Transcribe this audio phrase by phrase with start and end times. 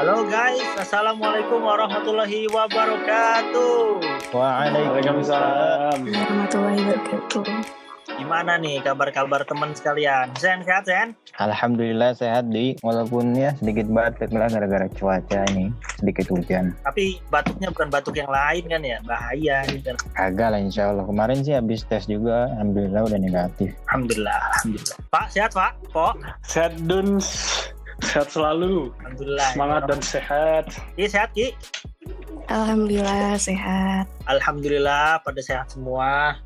[0.00, 4.00] Halo guys, Assalamualaikum warahmatullahi wabarakatuh.
[4.32, 6.08] Waalaikumsalam.
[6.08, 7.44] warahmatullahi wabarakatuh.
[8.16, 10.32] Gimana nih kabar-kabar teman sekalian?
[10.40, 11.12] Zen, sehat Zen?
[11.36, 15.68] Alhamdulillah sehat di walaupun ya sedikit batuk lah gara-gara cuaca ini
[16.00, 16.72] sedikit hujan.
[16.80, 19.04] Tapi batuknya bukan batuk yang lain kan ya?
[19.04, 20.00] Bahaya nih kan.
[20.16, 21.04] Agak lah insya Allah.
[21.04, 23.76] Kemarin sih habis tes juga, alhamdulillah udah negatif.
[23.92, 24.96] Alhamdulillah, alhamdulillah.
[25.12, 25.76] Pak, sehat Pak?
[25.92, 26.16] Pok?
[26.40, 27.28] Sehat Duns,
[28.02, 29.48] sehat selalu, Alhamdulillah.
[29.52, 30.64] semangat dan sehat.
[30.96, 31.52] Ki, sehat Ki?
[32.50, 34.10] Alhamdulillah sehat.
[34.26, 36.40] Alhamdulillah pada sehat semua.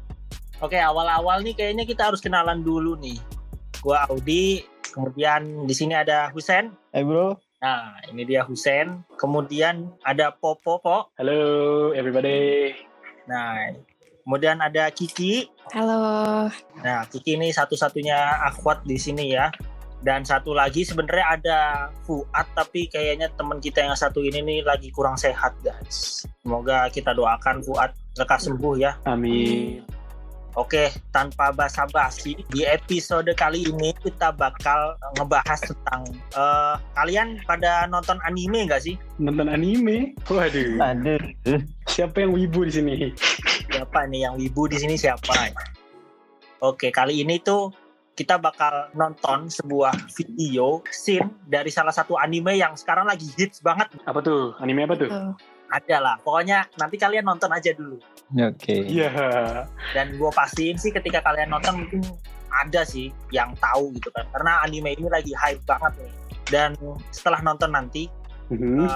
[0.61, 3.17] Oke, awal-awal nih kayaknya kita harus kenalan dulu nih.
[3.81, 6.73] Gua Audi, kemudian di sini ada Husen.
[6.93, 9.01] Eh bro, Nah, ini dia Husen.
[9.17, 11.09] Kemudian ada Popo, Po.
[11.17, 12.77] Halo everybody.
[13.25, 13.73] Nah,
[14.21, 15.49] kemudian ada Kiki.
[15.73, 16.53] Halo.
[16.85, 19.49] Nah, Kiki ini satu-satunya akhwat di sini ya.
[20.05, 21.61] Dan satu lagi sebenarnya ada
[22.05, 26.29] Fuad, tapi kayaknya teman kita yang satu ini nih lagi kurang sehat, guys.
[26.45, 28.93] Semoga kita doakan Fuad lekas sembuh ya.
[29.09, 29.81] Amin.
[30.55, 38.23] Oke, tanpa basa-basi, di episode kali ini kita bakal ngebahas tentang eh, kalian pada nonton
[38.23, 38.95] anime nggak sih?
[39.19, 40.15] Nonton anime?
[40.31, 40.79] Waduh.
[40.79, 41.19] aduh.
[41.91, 42.95] Siapa yang wibu di sini?
[43.73, 45.51] Siapa nih yang wibu di sini siapa?
[46.63, 47.75] Oke, kali ini tuh
[48.15, 53.91] kita bakal nonton sebuah video scene dari salah satu anime yang sekarang lagi hits banget.
[54.07, 54.55] Apa tuh?
[54.63, 55.11] Anime apa tuh?
[55.75, 57.99] Ada lah, pokoknya nanti kalian nonton aja dulu.
[58.39, 58.87] Oke.
[58.87, 59.11] Iya.
[59.91, 62.07] Dan gue pastiin sih ketika kalian nonton mungkin
[62.55, 64.31] ada sih yang tahu gitu kan.
[64.31, 66.13] Karena anime ini lagi hype banget nih.
[66.47, 66.71] Dan
[67.11, 68.07] setelah nonton nanti,
[68.53, 68.87] Mhm.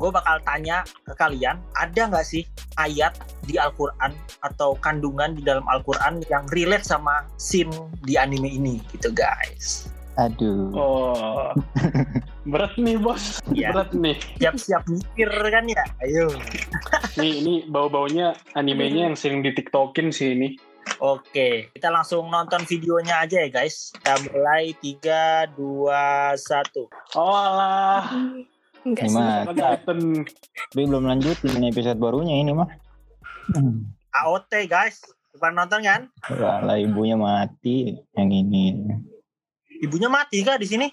[0.00, 2.48] Gue bakal tanya ke kalian, ada nggak sih
[2.80, 3.12] ayat
[3.44, 7.70] di Al-Quran atau kandungan di dalam Al-Quran yang relate sama scene
[8.08, 9.92] di anime ini gitu guys.
[10.16, 10.72] Aduh.
[10.72, 11.52] Oh.
[12.50, 13.44] Berat nih bos.
[13.52, 13.76] Iya.
[13.76, 14.16] Berat nih.
[14.40, 15.84] Siap-siap mikir kan ya?
[16.02, 16.32] Ayo.
[17.20, 20.56] Nih ini bau-baunya animenya yang sering di tiktokin sih ini.
[21.00, 23.92] Oke, kita langsung nonton videonya aja ya guys.
[23.94, 27.16] Kita mulai 3, 2, 1.
[27.16, 28.04] Oh alah.
[28.80, 29.16] Enggak Ini sih.
[29.16, 29.98] mah, Kelihatan.
[30.72, 32.68] tapi belum lanjutin episode barunya ini mah.
[33.52, 33.92] Hmm.
[34.14, 35.04] AOT guys.
[35.30, 36.10] Bukan nonton kan?
[36.36, 38.74] Lah ibunya mati yang ini.
[39.80, 40.90] Ibunya mati kah di sini?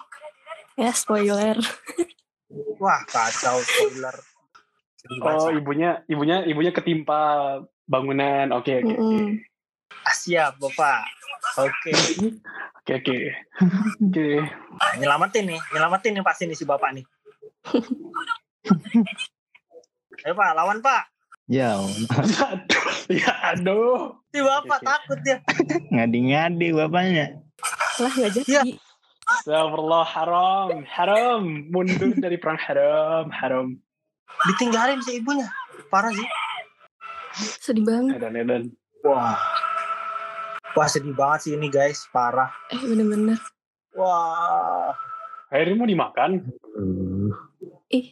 [0.78, 1.58] Ya spoiler.
[2.78, 4.14] Wah, kacau spoiler.
[5.24, 8.54] Oh ibunya ibunya ibunya ketimpa bangunan.
[8.54, 9.00] Oke oke oke.
[9.00, 9.28] Mm-mm.
[10.04, 11.04] Ah, siap, Bapak.
[11.58, 11.92] Oke.
[12.78, 13.18] Oke oke.
[14.08, 14.28] Oke.
[14.78, 17.04] Nah, nyelamatin nih, nyelamatin nih pasti nih si bapak nih.
[20.26, 21.04] Ayo pak, lawan pak.
[21.48, 22.84] Ya, Aduh.
[23.24, 24.20] Ya aduh.
[24.36, 24.88] Si bapak Oke.
[24.88, 25.38] takut ya.
[25.96, 27.40] ngadi-ngadi bapaknya.
[28.04, 28.48] Lah nggak jadi.
[28.52, 28.62] Iya.
[29.28, 31.42] Astagfirullah haram, haram,
[31.72, 33.80] mundur dari perang haram, haram.
[34.52, 35.48] Ditinggalin si ibunya.
[35.88, 36.28] Parah sih.
[37.64, 38.20] Sedih banget.
[38.20, 38.64] Edan edan.
[39.08, 39.40] Wah.
[40.76, 42.52] Wah sedih banget sih ini guys, parah.
[42.72, 43.40] Eh bener-bener.
[43.96, 44.92] Wah.
[45.48, 46.44] Akhirnya mau dimakan?
[47.88, 48.08] Ih.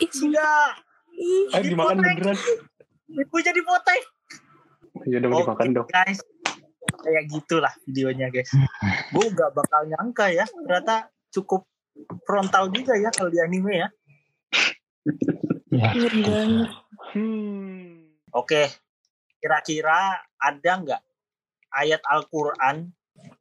[0.00, 0.10] Ih.
[0.24, 0.70] Enggak.
[1.12, 1.46] Ih.
[1.52, 2.38] Eh dimakan beneran?
[3.08, 4.02] Ibu jadi poteng.
[5.08, 5.86] Ya dong dimakan dong.
[5.88, 6.20] guys.
[7.04, 8.50] Kayak gitulah videonya guys.
[9.12, 10.48] Gue gak bakal nyangka ya.
[10.48, 11.68] Ternyata cukup
[12.24, 13.88] frontal juga ya kalau di anime ya.
[15.68, 15.90] Ya.
[17.12, 18.08] Hmm.
[18.32, 18.68] Oke,
[19.40, 21.02] kira-kira ada nggak
[21.72, 22.92] ayat Al-Quran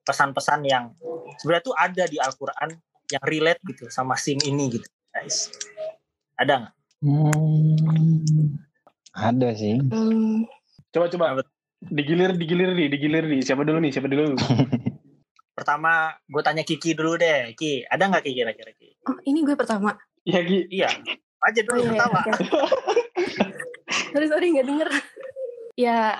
[0.03, 0.95] pesan-pesan yang
[1.39, 2.69] sebenarnya tuh ada di Al-Quran
[3.07, 5.51] yang relate gitu sama scene ini gitu, guys?
[6.35, 6.73] Ada nggak?
[6.97, 8.57] Hmm.
[9.17, 9.81] Ada sih.
[9.81, 10.45] Hmm,
[10.93, 11.25] Coba coba.
[11.77, 13.41] Digilir digilir nih, digilir nih.
[13.41, 13.91] Siapa dulu nih?
[13.93, 14.33] Siapa dulu?
[15.57, 17.53] Pertama, gue tanya Kiki dulu deh.
[17.57, 18.93] Ki, ada nggak Ki kira-kira Ki?
[19.09, 19.93] Oh ini gue pertama.
[20.21, 20.69] Iya Ki.
[20.69, 20.89] Iya,
[21.41, 21.89] aja Oh dulu iya.
[21.97, 22.19] pertama.
[22.21, 22.31] oke.
[24.13, 24.89] sorry sorry nggak denger.
[25.77, 26.17] ya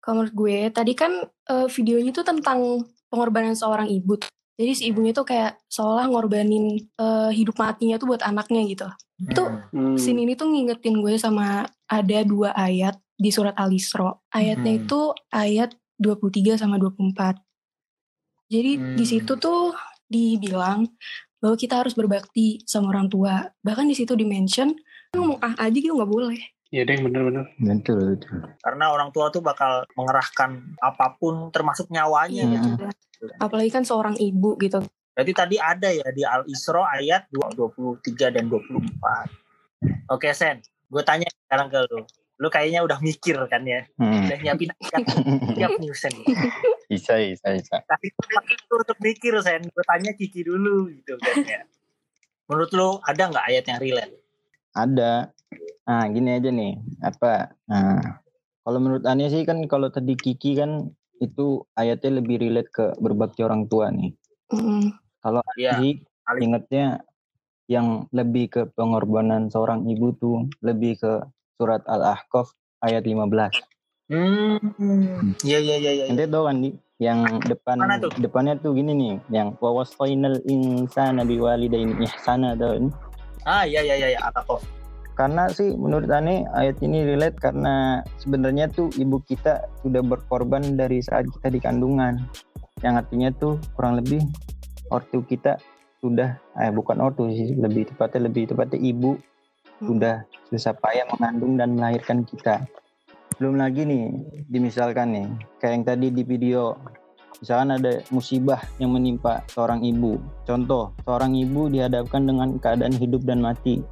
[0.00, 4.20] kalau menurut gue tadi kan eh, videonya tuh tentang pengorbanan seorang ibu.
[4.54, 8.86] Jadi si ibunya tuh kayak seolah ngorbanin eh, hidup matinya tuh buat anaknya gitu.
[9.18, 9.42] Itu
[9.74, 9.98] Hmm.
[9.98, 14.14] Scene ini tuh ngingetin gue sama ada dua ayat di surat Al-Isra.
[14.30, 14.82] Ayatnya Hmm.
[14.86, 17.38] itu ayat 23 sama 24.
[18.50, 18.94] Jadi Hmm.
[18.94, 19.74] di situ tuh
[20.06, 20.86] dibilang
[21.42, 23.50] bahwa kita harus berbakti sama orang tua.
[23.60, 24.70] Bahkan di situ di-mention
[25.14, 26.40] ngomong ah aja gitu nggak boleh.
[26.74, 27.46] Iya deh bener-bener.
[27.62, 28.50] Betul, betul.
[28.58, 32.50] Karena orang tua tuh bakal mengerahkan apa pun termasuk nyawanya.
[32.50, 32.60] Iya.
[32.66, 32.84] gitu.
[33.38, 34.82] Apalagi kan seorang ibu gitu.
[35.14, 38.90] Berarti tadi ada ya di Al-Isra ayat 23 dan 24.
[40.10, 40.58] Oke Sen,
[40.90, 42.02] gue tanya sekarang ke lu.
[42.42, 43.86] Lu kayaknya udah mikir kan ya.
[43.94, 44.26] Hmm.
[44.26, 45.06] Udah nyiapin siap,
[45.54, 46.14] siap nih Sen.
[46.90, 47.76] bisa, bisa, bisa.
[47.86, 49.62] Tapi itu untuk mikir Sen.
[49.70, 51.62] Gue tanya Kiki dulu gitu kan ya.
[52.50, 54.14] Menurut lu ada nggak ayat yang relate?
[54.74, 55.30] Ada.
[55.84, 56.72] Nah, gini aja nih.
[57.00, 57.52] Apa?
[57.68, 58.20] Nah,
[58.64, 60.90] kalau menurut Ania sih kan kalau tadi Kiki kan
[61.22, 64.12] itu ayatnya lebih relate ke berbakti orang tua nih.
[64.50, 64.92] Mm-mm.
[65.20, 65.40] Kalau.
[65.54, 66.86] Adi paling- ingetnya
[67.64, 71.12] yang lebih ke pengorbanan seorang ibu tuh lebih ke
[71.56, 72.52] surat Al-Ahqaf
[72.84, 73.56] ayat 15.
[74.04, 74.60] Hmm.
[75.40, 76.04] Iya iya iya iya.
[76.12, 78.12] Ente tahu kan di yang depan Mana tuh?
[78.20, 82.92] depannya tuh gini nih, yang wawas final insana biwalidaini ihsana tuh.
[83.48, 84.20] Ah iya iya iya iya.
[84.28, 84.60] Apa kok?
[85.14, 90.98] Karena sih menurut Ane ayat ini relate karena sebenarnya tuh ibu kita sudah berkorban dari
[91.02, 92.18] saat kita di kandungan.
[92.82, 94.20] Yang artinya tuh kurang lebih
[94.90, 95.56] ortu kita
[96.02, 99.16] sudah eh bukan ortu sih lebih tepatnya lebih tepatnya ibu
[99.82, 99.90] Hmm.
[99.90, 100.16] sudah
[100.54, 102.62] susah payah mengandung dan melahirkan kita.
[103.42, 104.14] Belum lagi nih,
[104.46, 105.26] dimisalkan nih,
[105.58, 106.78] kayak yang tadi di video,
[107.42, 110.22] misalkan ada musibah yang menimpa seorang ibu.
[110.46, 113.82] Contoh, seorang ibu dihadapkan dengan keadaan hidup dan mati.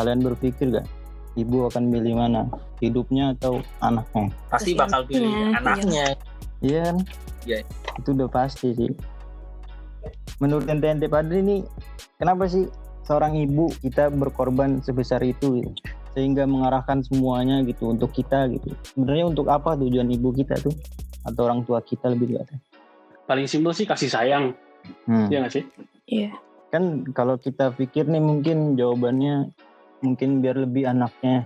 [0.00, 0.88] Kalian berpikir gak,
[1.36, 2.48] ibu akan pilih mana?
[2.80, 4.32] Hidupnya atau anaknya?
[4.48, 6.04] Pasti bakal pilih Iya, anaknya.
[6.64, 6.96] Iya kan?
[7.44, 7.58] Iya.
[8.00, 8.88] Itu udah pasti sih.
[10.40, 11.56] Menurut ente-ente padri ini,
[12.16, 12.64] kenapa sih
[13.04, 15.72] seorang ibu kita berkorban sebesar itu gitu?
[16.10, 18.74] sehingga mengarahkan semuanya gitu untuk kita gitu.
[18.82, 20.74] Sebenarnya untuk apa tujuan ibu kita tuh
[21.22, 22.58] atau orang tua kita lebih tepatnya?
[23.30, 24.44] Paling simpel sih kasih sayang,
[25.06, 25.30] Hmm.
[25.30, 25.64] ya nggak sih?
[26.10, 26.34] Iya.
[26.74, 29.54] Kan kalau kita pikir nih mungkin jawabannya
[30.00, 31.44] mungkin biar lebih anaknya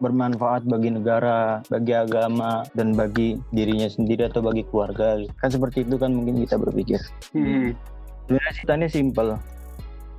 [0.00, 5.20] bermanfaat bagi negara, bagi agama, dan bagi dirinya sendiri atau bagi keluarga.
[5.36, 7.00] Kan seperti itu kan mungkin kita berpikir.
[7.36, 7.76] Hmm.
[8.24, 9.28] Sebenarnya ceritanya simpel.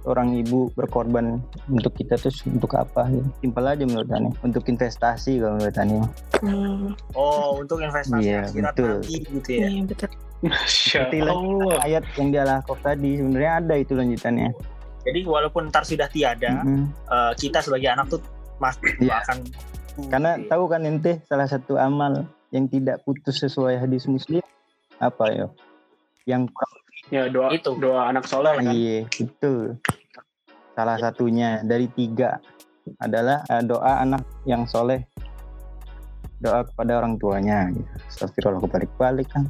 [0.01, 1.37] Orang ibu berkorban
[1.69, 3.05] untuk kita tuh untuk apa?
[3.05, 3.25] Gitu.
[3.41, 4.29] Simpel aja menurut Ane.
[4.41, 5.97] Untuk investasi kalau menurut Ane.
[6.41, 8.89] Hmm, Oh untuk investasi Iya, akhirat betul.
[8.97, 9.67] nanti gitu ya.
[9.69, 10.09] iya betul.
[10.41, 11.77] Masya Seperti Allah.
[11.85, 14.49] ayat yang di Al-Ahqaf tadi sebenarnya ada itu lanjutannya.
[15.01, 16.85] Jadi walaupun ntar sudah tiada, Mm-mm.
[17.07, 18.19] eh, kita sebagai anak tuh
[18.57, 19.19] masih Iya.
[19.19, 19.35] akan
[20.07, 20.47] Karena ya.
[20.47, 24.39] tahu kan ente salah satu amal yang tidak putus sesuai hadis muslim
[24.97, 25.45] apa ya?
[26.25, 26.49] Yang
[27.09, 27.75] Ya doa Itu.
[27.75, 28.71] doa anak soleh kan.
[28.71, 29.75] iya itu
[30.71, 32.39] salah satunya dari tiga
[32.97, 35.03] adalah eh, doa anak yang soleh
[36.37, 37.67] doa kepada orang tuanya.
[38.07, 39.43] Astagfirullah kebalik-balik kan.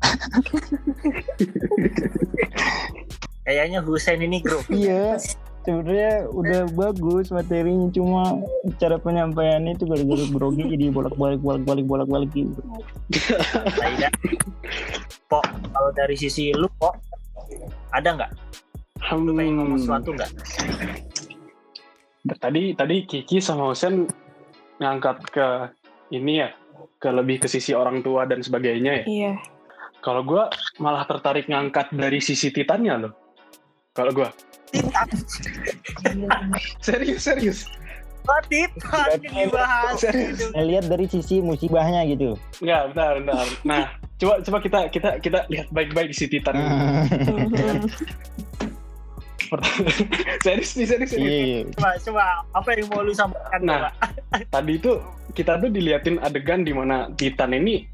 [3.44, 4.64] kayaknya Husain ini grup.
[4.72, 5.16] Iya,
[5.60, 8.40] sebenarnya udah bagus materinya cuma
[8.80, 12.60] cara penyampaiannya itu gara-gara grogi jadi bolak-balik bolak-balik bolak-balik gitu.
[15.28, 16.96] Pok, kalau dari sisi lu, Pok,
[17.92, 18.30] ada nggak?
[19.16, 19.84] Lu pengen ngomong Hmm.
[19.84, 20.30] sesuatu nggak?
[22.36, 24.04] Tadi tadi Kiki sama Husen
[24.76, 25.46] ngangkat ke
[26.12, 26.52] ini ya,
[27.00, 29.04] ke lebih ke sisi orang tua dan sebagainya ya.
[29.08, 29.32] Iya.
[30.00, 30.44] Kalau gue
[30.80, 33.12] malah tertarik ngangkat dari sisi titannya loh.
[33.90, 34.28] Kalau gue
[36.86, 37.58] serius serius
[38.28, 39.96] Oh, Titan dibahas.
[39.96, 40.52] serius.
[40.52, 42.36] Lihat dari sisi musibahnya gitu.
[42.60, 43.46] Enggak, bentar, bentar.
[43.64, 43.82] Nah,
[44.20, 46.52] coba coba kita kita kita lihat baik-baik si titan.
[50.44, 51.24] serius nih, serius nih.
[51.26, 53.60] Iya, Coba, coba, apa yang mau lu sampaikan?
[53.66, 53.90] Nah?
[54.52, 54.92] Tadi itu
[55.32, 57.86] kita tuh diliatin adegan di mana Titan ini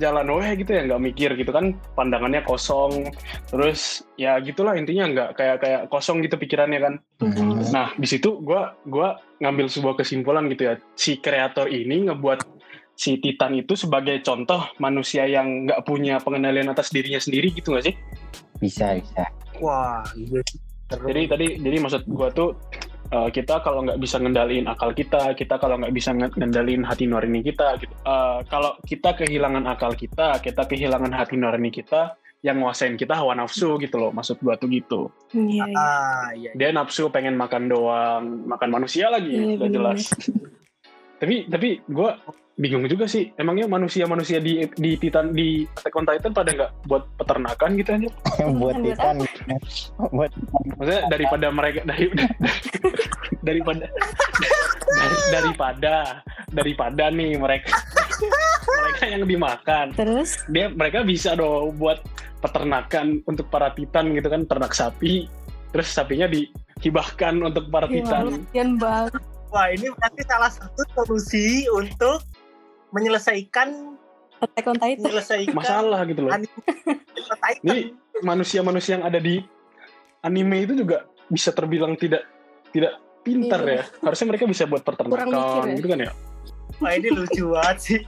[0.00, 3.12] jalan weh gitu ya nggak mikir gitu kan pandangannya kosong
[3.52, 7.70] terus ya gitulah intinya nggak kayak kayak kosong gitu pikirannya kan Mhm.
[7.76, 12.40] nah di situ gua gua ngambil sebuah kesimpulan gitu ya si kreator ini ngebuat
[12.96, 17.92] si Titan itu sebagai contoh manusia yang nggak punya pengendalian atas dirinya sendiri gitu nggak
[17.92, 17.94] sih
[18.64, 19.26] bisa bisa.
[19.60, 20.40] Wah, iya.
[20.92, 22.52] Jadi tadi jadi maksud gua tuh
[23.12, 27.04] eh, kita kalau nggak bisa ngendaliin akal kita, kita kalau nggak bisa nge- ngendaliin hati
[27.04, 27.92] nurani kita, gitu.
[27.92, 33.38] Eh, kalau kita kehilangan akal kita, kita kehilangan hati nurani kita, yang nguasain kita hawa
[33.38, 34.10] nafsu gitu loh.
[34.10, 35.14] Maksud gua tuh gitu.
[35.30, 35.78] Iya, iya.
[35.78, 36.50] Ah, iya.
[36.58, 40.10] Dia nafsu pengen makan doang, makan manusia lagi, Iya, udah jelas.
[41.22, 42.18] tapi tapi gua
[42.54, 43.32] bingung juga sih.
[43.34, 48.08] Emangnya manusia-manusia di di Titan di Attack on Titan pada nggak buat peternakan gitu aja?
[48.60, 49.16] buat Buat ikan.
[50.12, 50.30] buat
[50.76, 52.06] Maksudnya daripada mereka dari
[53.42, 55.94] daripada dari- daripada
[56.52, 57.72] daripada nih mereka
[58.62, 60.44] mereka yang dimakan Terus?
[60.52, 61.98] dia mereka bisa dong buat
[62.38, 65.26] peternakan untuk para titan gitu kan ternak sapi
[65.72, 68.44] terus sapinya dihibahkan untuk para Iya, titan.
[69.52, 72.24] Wah, ini berarti salah satu solusi untuk
[72.92, 73.96] menyelesaikan
[74.42, 75.02] Attack on Titan.
[75.06, 76.52] menyelesaikan masalah gitu loh anime.
[77.62, 77.82] Jadi
[78.20, 79.40] manusia-manusia yang ada di
[80.22, 82.26] anime itu juga bisa terbilang tidak
[82.70, 83.74] tidak pintar Iya.
[83.78, 85.76] ya harusnya mereka bisa buat mikir peternakan ya.
[85.78, 86.12] gitu kan ya
[86.80, 88.00] Wah, ini lucu banget sih.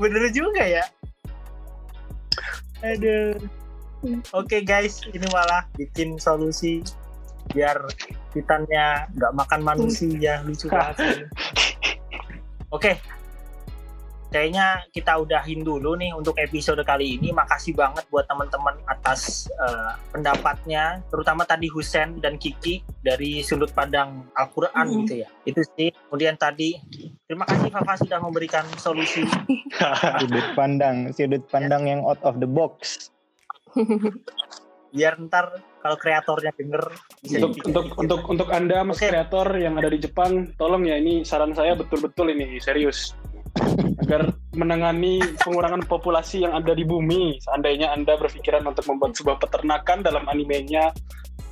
[0.00, 0.82] Bener juga ya.
[2.82, 3.36] Aduh.
[4.32, 6.80] Oke guys, ini malah bikin solusi
[7.50, 7.76] biar
[8.30, 11.26] titannya nggak makan manusia lucu banget
[12.76, 12.94] oke
[14.30, 17.34] kayaknya kita udahin dulu nih untuk episode kali ini.
[17.34, 24.30] Makasih banget buat teman-teman atas uh, pendapatnya, terutama tadi Husen dan Kiki dari sudut pandang
[24.38, 24.96] Al-Qur'an mm.
[25.04, 25.28] gitu ya.
[25.44, 25.90] Itu sih.
[26.08, 26.78] Kemudian tadi
[27.26, 29.26] terima kasih Fafa sudah memberikan solusi
[30.22, 33.10] sudut pandang, sudut pandang yang out of the box.
[34.90, 36.82] Biar ntar kalau kreatornya denger
[37.24, 39.08] bisa untuk untuk untuk untuk anda mas okay.
[39.08, 43.16] kreator yang ada di Jepang tolong ya ini saran saya betul-betul ini serius
[44.06, 47.38] agar menangani pengurangan populasi yang ada di bumi.
[47.44, 50.92] Seandainya Anda berpikiran untuk membuat sebuah peternakan dalam animenya,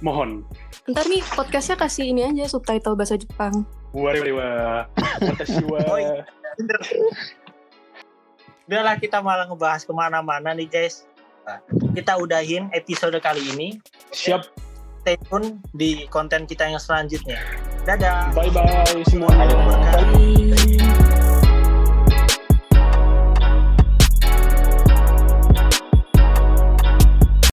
[0.02, 0.44] mohon.
[0.88, 3.66] Ntar nih podcastnya kasih ini aja subtitle bahasa Jepang.
[3.92, 4.84] Wari wari wah.
[8.68, 11.08] Udahlah kita malah ngebahas ke mana-mana nih guys.
[11.48, 11.64] Nah,
[11.96, 13.80] kita udahin episode kali ini.
[14.12, 14.44] Siap.
[15.00, 17.40] Stay tune di konten kita yang selanjutnya.
[17.88, 18.36] Dadah.
[18.36, 19.32] Bye bye semua.
[19.32, 20.37] Bye.